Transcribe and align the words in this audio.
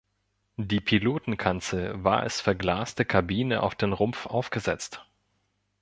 Die 0.57 0.79
Pilotenkanzel 0.79 2.03
war 2.03 2.21
als 2.21 2.41
verglaste 2.41 3.05
Kabine 3.05 3.61
auf 3.61 3.75
den 3.75 3.93
Rumpf 3.93 4.25
aufgesetzt. 4.25 5.05